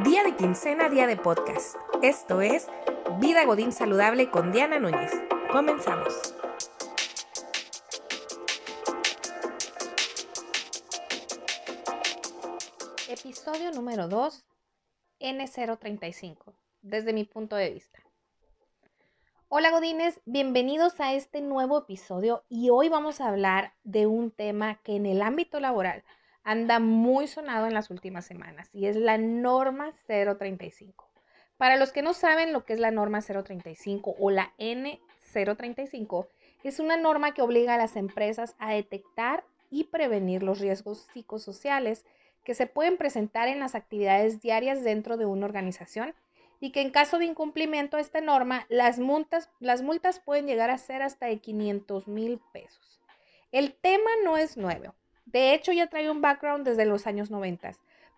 [0.00, 1.76] Día de quincena, día de podcast.
[2.00, 2.66] Esto es
[3.20, 5.12] Vida Godín Saludable con Diana Núñez.
[5.52, 6.34] Comenzamos.
[13.06, 14.46] Episodio número 2,
[15.20, 17.98] N035, desde mi punto de vista.
[19.48, 24.80] Hola Godines, bienvenidos a este nuevo episodio y hoy vamos a hablar de un tema
[24.82, 26.02] que en el ámbito laboral
[26.44, 31.08] anda muy sonado en las últimas semanas y es la norma 035.
[31.56, 36.26] Para los que no saben lo que es la norma 035 o la N035,
[36.64, 42.04] es una norma que obliga a las empresas a detectar y prevenir los riesgos psicosociales
[42.44, 46.14] que se pueden presentar en las actividades diarias dentro de una organización
[46.60, 50.70] y que en caso de incumplimiento de esta norma, las multas, las multas pueden llegar
[50.70, 53.00] a ser hasta de 500 mil pesos.
[53.50, 54.94] El tema no es nuevo.
[55.24, 57.72] De hecho, ya trae un background desde los años 90,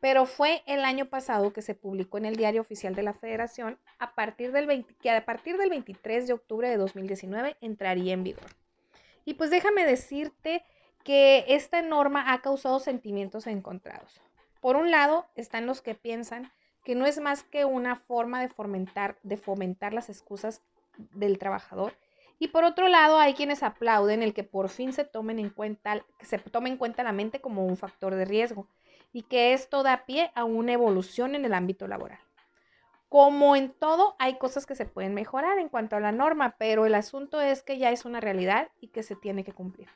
[0.00, 3.78] pero fue el año pasado que se publicó en el Diario Oficial de la Federación
[3.98, 8.48] a partir del que a partir del 23 de octubre de 2019 entraría en vigor.
[9.24, 10.64] Y pues déjame decirte
[11.04, 14.20] que esta norma ha causado sentimientos encontrados.
[14.60, 16.50] Por un lado, están los que piensan
[16.84, 20.62] que no es más que una forma de fomentar, de fomentar las excusas
[21.14, 21.94] del trabajador
[22.42, 26.02] y por otro lado, hay quienes aplauden el que por fin se tomen en cuenta,
[26.20, 28.66] se tome en cuenta la mente como un factor de riesgo
[29.12, 32.18] y que esto da pie a una evolución en el ámbito laboral.
[33.10, 36.86] Como en todo, hay cosas que se pueden mejorar en cuanto a la norma, pero
[36.86, 39.88] el asunto es que ya es una realidad y que se tiene que cumplir.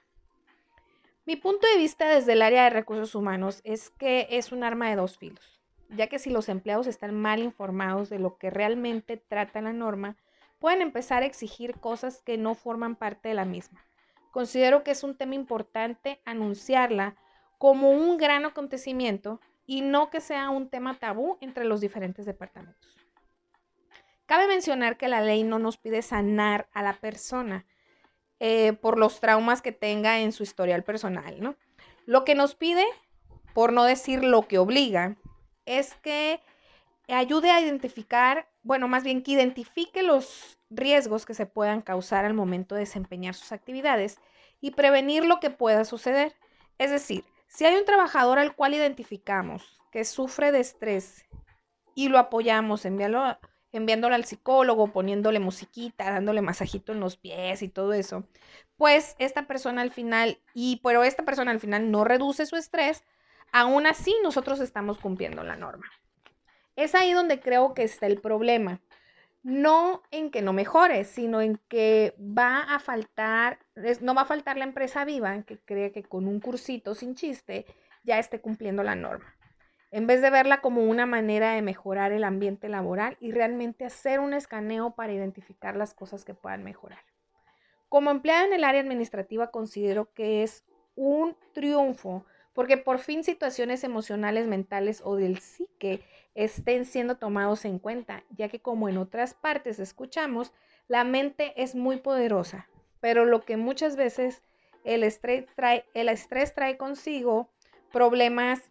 [1.24, 4.90] Mi punto de vista desde el área de recursos humanos es que es un arma
[4.90, 9.16] de dos filos, ya que si los empleados están mal informados de lo que realmente
[9.16, 10.18] trata la norma,
[10.64, 13.84] pueden empezar a exigir cosas que no forman parte de la misma.
[14.30, 17.16] Considero que es un tema importante anunciarla
[17.58, 22.96] como un gran acontecimiento y no que sea un tema tabú entre los diferentes departamentos.
[24.24, 27.66] Cabe mencionar que la ley no nos pide sanar a la persona
[28.40, 31.56] eh, por los traumas que tenga en su historial personal, ¿no?
[32.06, 32.86] Lo que nos pide,
[33.52, 35.18] por no decir lo que obliga,
[35.66, 36.40] es que
[37.06, 42.34] ayude a identificar, bueno, más bien que identifique los riesgos que se puedan causar al
[42.34, 44.18] momento de desempeñar sus actividades
[44.60, 46.34] y prevenir lo que pueda suceder.
[46.78, 51.26] Es decir, si hay un trabajador al cual identificamos que sufre de estrés
[51.94, 53.38] y lo apoyamos enviándolo,
[53.70, 58.26] enviándolo al psicólogo, poniéndole musiquita, dándole masajito en los pies y todo eso,
[58.76, 63.04] pues esta persona al final, y pero esta persona al final no reduce su estrés,
[63.52, 65.86] aún así nosotros estamos cumpliendo la norma.
[66.76, 68.80] Es ahí donde creo que está el problema.
[69.42, 73.58] No en que no mejore, sino en que va a faltar,
[74.00, 77.66] no va a faltar la empresa viva que cree que con un cursito sin chiste
[78.04, 79.34] ya esté cumpliendo la norma.
[79.90, 84.18] En vez de verla como una manera de mejorar el ambiente laboral y realmente hacer
[84.18, 87.04] un escaneo para identificar las cosas que puedan mejorar.
[87.88, 90.64] Como empleada en el área administrativa considero que es
[90.96, 92.24] un triunfo
[92.54, 96.00] porque por fin situaciones emocionales, mentales o del psique
[96.34, 100.52] estén siendo tomados en cuenta, ya que como en otras partes escuchamos,
[100.88, 102.68] la mente es muy poderosa,
[103.00, 104.42] pero lo que muchas veces
[104.84, 107.48] el estrés trae, el estrés trae consigo
[107.92, 108.62] problemas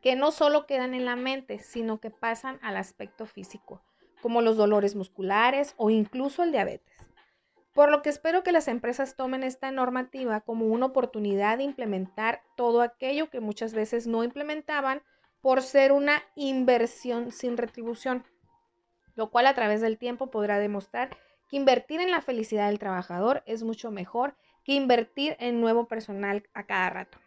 [0.00, 3.82] que no solo quedan en la mente, sino que pasan al aspecto físico,
[4.22, 6.96] como los dolores musculares o incluso el diabetes.
[7.72, 12.42] Por lo que espero que las empresas tomen esta normativa como una oportunidad de implementar
[12.56, 15.02] todo aquello que muchas veces no implementaban
[15.40, 18.24] por ser una inversión sin retribución,
[19.14, 21.16] lo cual a través del tiempo podrá demostrar
[21.48, 26.48] que invertir en la felicidad del trabajador es mucho mejor que invertir en nuevo personal
[26.52, 27.18] a cada rato.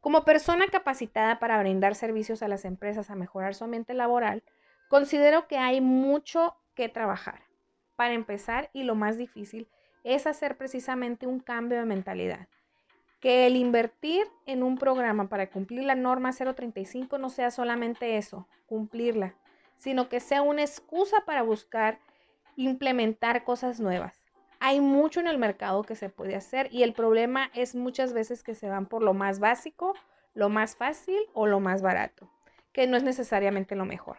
[0.00, 4.44] Como persona capacitada para brindar servicios a las empresas a mejorar su ambiente laboral,
[4.88, 7.47] considero que hay mucho que trabajar
[7.98, 9.66] para empezar y lo más difícil
[10.04, 12.46] es hacer precisamente un cambio de mentalidad.
[13.18, 18.46] Que el invertir en un programa para cumplir la norma 035 no sea solamente eso,
[18.66, 19.34] cumplirla,
[19.78, 21.98] sino que sea una excusa para buscar
[22.54, 24.22] implementar cosas nuevas.
[24.60, 28.44] Hay mucho en el mercado que se puede hacer y el problema es muchas veces
[28.44, 29.96] que se van por lo más básico,
[30.34, 32.30] lo más fácil o lo más barato,
[32.72, 34.18] que no es necesariamente lo mejor.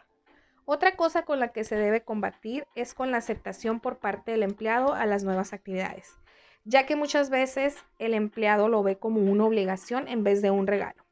[0.72, 4.44] Otra cosa con la que se debe combatir es con la aceptación por parte del
[4.44, 6.16] empleado a las nuevas actividades,
[6.64, 10.68] ya que muchas veces el empleado lo ve como una obligación en vez de un
[10.68, 11.04] regalo.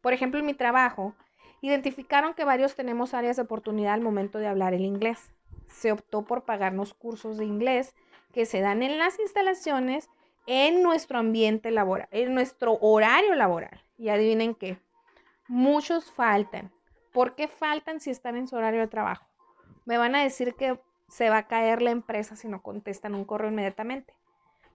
[0.00, 1.14] Por ejemplo, en mi trabajo,
[1.60, 5.30] identificaron que varios tenemos áreas de oportunidad al momento de hablar el inglés.
[5.68, 7.94] Se optó por pagarnos cursos de inglés
[8.32, 10.10] que se dan en las instalaciones
[10.48, 13.84] en nuestro ambiente laboral, en nuestro horario laboral.
[13.98, 14.80] Y adivinen qué,
[15.46, 16.72] muchos faltan
[17.16, 19.26] ¿Por qué faltan si están en su horario de trabajo?
[19.86, 20.78] Me van a decir que
[21.08, 24.12] se va a caer la empresa si no contestan un correo inmediatamente.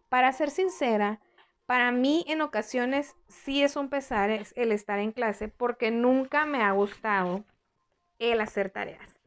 [0.09, 1.19] Para ser sincera,
[1.67, 6.63] para mí en ocasiones sí es un pesar el estar en clase porque nunca me
[6.63, 7.45] ha gustado
[8.17, 9.19] el hacer tareas.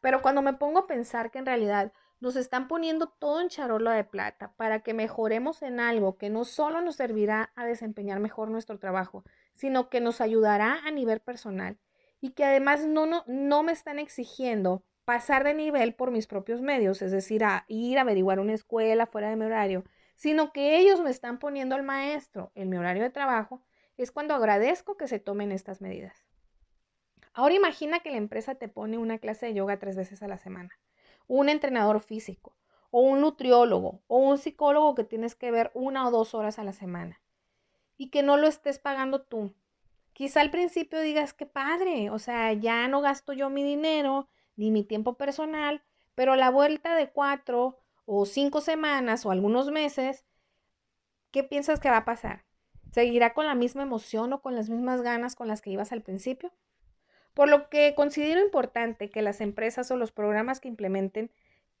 [0.00, 3.92] Pero cuando me pongo a pensar que en realidad nos están poniendo todo en charola
[3.92, 8.48] de plata para que mejoremos en algo que no solo nos servirá a desempeñar mejor
[8.48, 11.76] nuestro trabajo, sino que nos ayudará a nivel personal
[12.22, 16.62] y que además no, no, no me están exigiendo pasar de nivel por mis propios
[16.62, 19.84] medios, es decir, a ir a averiguar una escuela fuera de mi horario,
[20.14, 23.60] sino que ellos me están poniendo al maestro en mi horario de trabajo,
[23.96, 26.24] es cuando agradezco que se tomen estas medidas.
[27.34, 30.38] Ahora imagina que la empresa te pone una clase de yoga tres veces a la
[30.38, 30.78] semana,
[31.26, 32.56] un entrenador físico,
[32.92, 36.64] o un nutriólogo, o un psicólogo que tienes que ver una o dos horas a
[36.64, 37.20] la semana,
[37.96, 39.56] y que no lo estés pagando tú,
[40.12, 44.70] Quizá al principio digas que padre, o sea, ya no gasto yo mi dinero ni
[44.70, 45.82] mi tiempo personal,
[46.14, 50.26] pero la vuelta de cuatro o cinco semanas o algunos meses,
[51.30, 52.44] ¿qué piensas que va a pasar?
[52.92, 56.02] ¿Seguirá con la misma emoción o con las mismas ganas con las que ibas al
[56.02, 56.52] principio?
[57.32, 61.30] Por lo que considero importante que las empresas o los programas que implementen,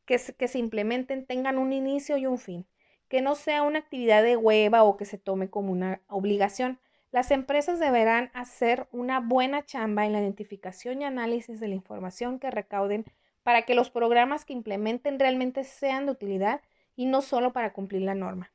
[0.06, 2.66] que se implementen tengan un inicio y un fin,
[3.08, 6.80] que no sea una actividad de hueva o que se tome como una obligación,
[7.12, 12.38] las empresas deberán hacer una buena chamba en la identificación y análisis de la información
[12.38, 13.04] que recauden
[13.42, 16.62] para que los programas que implementen realmente sean de utilidad
[16.96, 18.50] y no solo para cumplir la norma.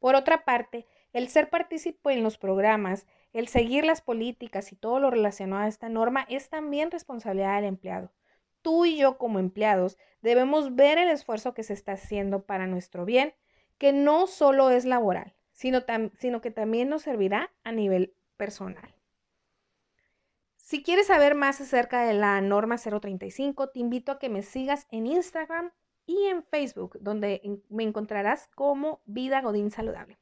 [0.00, 4.98] Por otra parte, el ser partícipe en los programas, el seguir las políticas y todo
[4.98, 8.10] lo relacionado a esta norma es también responsabilidad del empleado.
[8.62, 13.04] Tú y yo como empleados debemos ver el esfuerzo que se está haciendo para nuestro
[13.04, 13.34] bien,
[13.76, 18.94] que no solo es laboral, sino, que también nos servirá a nivel personal.
[20.56, 24.86] Si quieres saber más acerca de la norma 035, te invito a que me sigas
[24.90, 25.70] en Instagram
[26.04, 30.18] y en Facebook, donde me encontrarás como Vida Godín Saludable.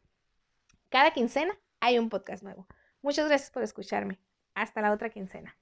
[0.91, 2.67] Cada quincena hay un podcast nuevo.
[3.01, 4.21] Muchas gracias por escucharme.
[4.55, 5.57] Hasta la otra quincena.